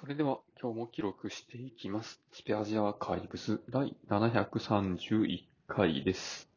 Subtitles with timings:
[0.00, 2.22] それでは今日も記録していきます。
[2.32, 6.48] スペアジアアーカイブス第731回です。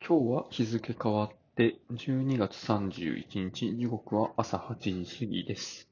[0.00, 5.86] 今日は日付変わって12月31日、時刻は朝8時過ぎです。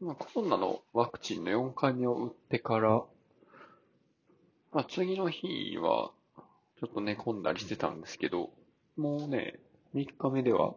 [0.00, 3.04] まあ、コロナのワクチンの4回目を打ってから、
[4.72, 6.10] まあ、次の日は
[6.78, 8.48] ちょっと寝込んだりしてたんですけど、
[8.96, 9.60] もうね、
[9.94, 10.72] 3日目では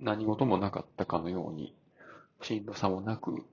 [0.00, 1.74] 何事もなかったかのように、
[2.42, 3.44] しんどさもなく、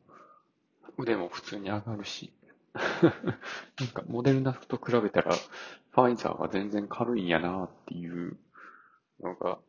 [0.97, 2.31] 腕も普通に上がるし、
[2.73, 8.37] なんかモデルナと比べたら、ファイザーは全然軽いんやなっていう
[9.19, 9.59] のが、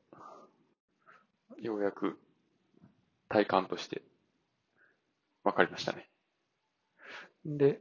[1.59, 2.19] ようやく
[3.29, 4.03] 体感として
[5.45, 6.09] 分かりましたね。
[7.45, 7.81] で、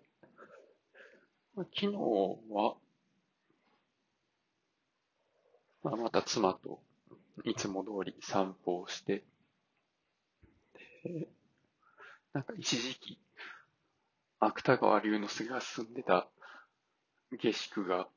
[1.55, 2.75] 昨日は、
[5.83, 6.79] まあ、また妻と
[7.43, 9.23] いつも通り散歩をして、
[11.03, 11.27] で
[12.33, 13.19] なんか一時期、
[14.39, 16.27] 芥川龍之介が住んでた
[17.31, 18.07] 下宿が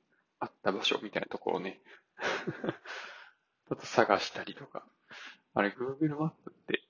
[0.41, 1.81] あった場所みたいなところをね、
[3.69, 4.87] ちょっと探したりとか、
[5.55, 6.83] あれ Google マップって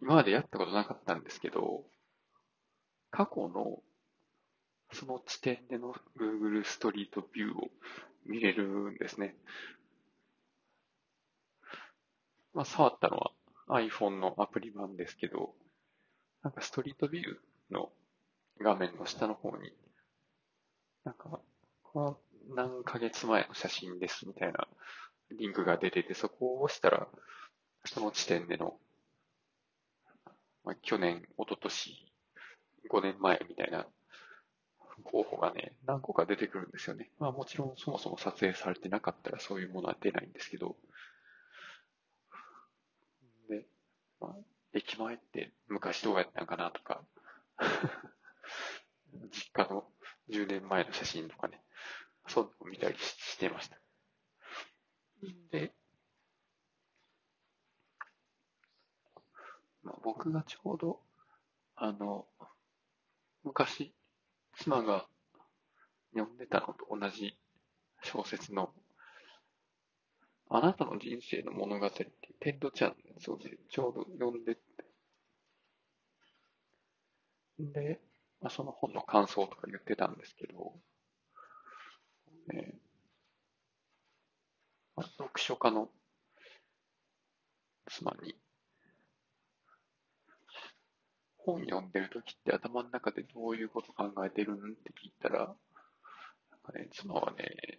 [0.00, 1.84] 今までやったことなかったんですけど、
[3.10, 3.82] 過去の
[4.92, 7.70] その地点での Google ストリートビューを
[8.26, 9.36] 見れるんですね。
[12.54, 13.32] まあ、触ったのは
[13.68, 15.54] iPhone のアプリ版ですけど、
[16.42, 17.90] なんかストリートビューの
[18.60, 19.72] 画面の下の方に、
[21.04, 21.40] なんか、
[21.82, 24.66] この何ヶ月前の写真ですみたいな
[25.32, 27.08] リンクが出てて、そこを押したら、
[27.84, 28.78] その地点での、
[30.64, 32.12] まあ、去年、一昨年、
[32.90, 33.86] 5年前みたいな
[35.02, 37.10] 候補がね、何個か出てくるんですよね。
[37.18, 40.76] まあもちろんそもそも撮影されてなかったらそういうものは出ないんですけど、
[43.48, 43.66] で、
[44.20, 44.36] まあ、
[44.86, 47.02] 駅前って昔どうやったんかなとか、
[49.30, 49.90] 実家の
[50.28, 51.62] 10年前の写真とかね、
[52.28, 53.78] そんなの見たりししてました。
[55.50, 55.74] で、
[59.82, 61.00] まあ、僕がちょうど、
[61.76, 62.26] あの、
[63.42, 63.94] 昔、
[64.56, 65.06] 妻が
[66.12, 67.38] 読んでたのと同じ
[68.02, 68.72] 小説の、
[70.50, 74.73] あなたの人生の物語っていうテッド・チャンのやつをねちょうど読んでて、
[77.58, 78.00] で、
[78.40, 80.72] まあ、その本の感想とか言ってたんですけど、
[82.48, 82.74] ね
[84.96, 85.88] まあ、読書家の
[87.86, 88.34] 妻に、
[91.38, 95.56] 本読んでる時って頭の中でどういうこと考えてるんって聞いたら、なん
[96.62, 97.78] かね、妻はね、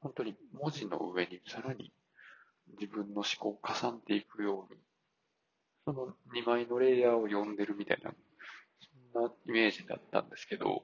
[0.00, 1.92] 本当に文字の上にさらに
[2.78, 4.80] 自分の思考を重ねていくように、
[5.84, 8.12] その2枚のレイヤーを読んでるみたいな、
[9.14, 10.82] なイメージだったんですけど、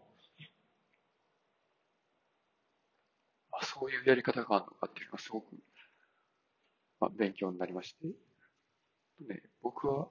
[3.52, 5.46] あそういうやり方があるのかっていうのがすごく、
[7.00, 8.06] まあ、勉強になりまして、
[9.28, 10.08] ね、僕は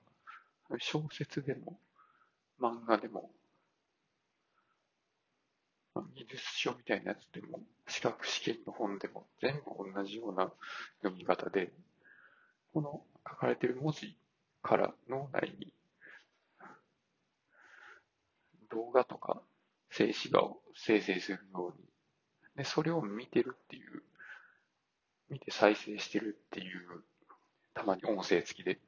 [0.78, 1.80] 小説でも
[2.62, 3.32] 漫画でも
[5.96, 10.52] まあ技術書みたいなやつでも資格試験の本でも全部同じような
[11.02, 11.72] 読み方で
[12.74, 14.16] この書かれている文字
[14.62, 15.74] から脳内に
[18.72, 19.42] 動画とか
[19.92, 21.86] 静止画を生成するように
[22.56, 24.04] でそれを見てるっていう
[25.30, 27.04] 見て再生してるっていう
[27.74, 28.80] たまに音声付きで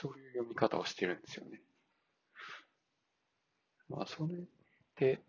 [0.00, 1.60] そういう読み方をしてるんですよね。
[3.88, 4.34] まあ、それ
[4.96, 5.20] で、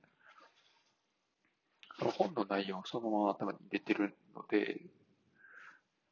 [1.98, 4.81] その本の内容をそのまま頭に入れてるので、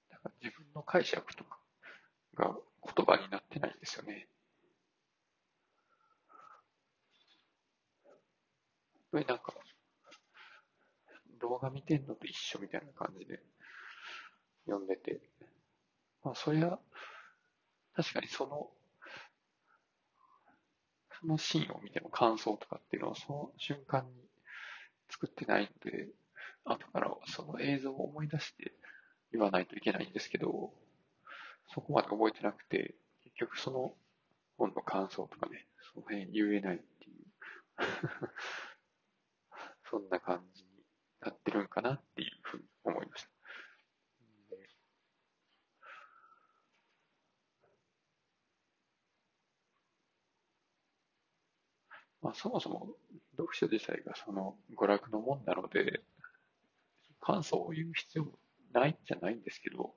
[0.10, 1.60] だから自分の解釈とか
[2.36, 2.56] が
[2.96, 4.28] 言葉になってないんですよね。
[9.20, 9.54] で、なんか、
[11.40, 13.40] 動画見てんのと一緒みたいな感じで
[14.66, 15.22] 読んでて、
[16.24, 16.80] まあ、そりゃ、
[17.96, 18.70] 確かにその、
[21.20, 24.12] そのシーンを見ての感想とかっていうのはその瞬間に
[25.10, 26.10] 作ってないので、
[26.66, 28.74] 後からその映像を思い出して
[29.32, 30.74] 言わないといけないんですけど、
[31.74, 33.94] そこまで覚えてなくて、結局その
[34.58, 37.26] 本の感想とかね、その辺言えないっていう、
[39.90, 40.70] そんな感じに
[41.22, 43.30] なってるんかなっていうふうに思いました。
[52.22, 52.88] まあ、そもそも
[53.38, 56.02] 読書自体がその娯楽のもんなので、
[57.22, 58.32] 感想を言う必要も
[58.74, 59.94] ないんじゃないんですけど、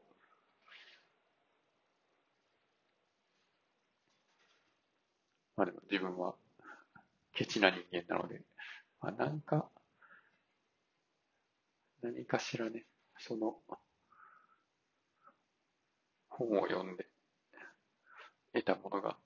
[5.56, 6.34] まあでも自分は
[7.32, 8.42] ケチな人間なので、
[9.00, 9.68] まあなんか
[12.02, 12.84] 何かしらね、
[13.18, 13.56] その、
[16.28, 17.06] 本を読んで
[18.54, 19.16] 得たものが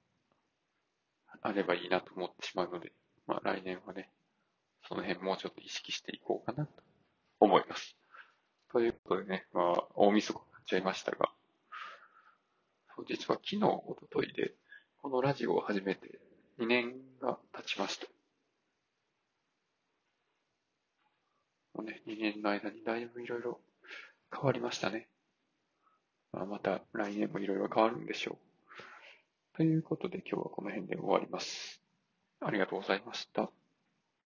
[1.42, 2.92] あればいいなと思ってしまうので、
[3.26, 4.10] まあ来年はね、
[4.88, 6.72] その辺もうちょっと意識していこうかなと
[7.38, 7.96] 思います。
[8.72, 11.30] ということでね、まあ大晦日になっちゃいましたが、
[13.06, 14.54] 実は昨日、おとといで、
[15.02, 16.18] このラジオを始めて
[16.58, 18.13] 2年が経ちました。
[21.74, 23.60] もうね、2年の間にだいぶいろいろ
[24.32, 25.08] 変わりましたね。
[26.32, 28.38] まあ、また来年もいろいろ変わるんでしょ
[29.52, 29.56] う。
[29.56, 31.80] ということで今日はこの辺で終わります。
[32.40, 33.50] ありがとうございました。